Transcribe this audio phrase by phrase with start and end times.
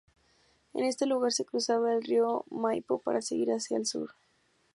[0.73, 4.15] En este lugar se cruzaba el río Maipo para seguir hacia el sur.